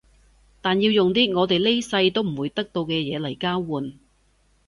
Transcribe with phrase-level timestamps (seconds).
[0.63, 3.99] 但要用啲我哋呢世都唔會得到嘅嘢嚟交換